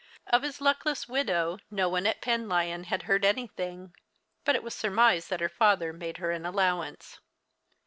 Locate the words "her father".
5.41-5.93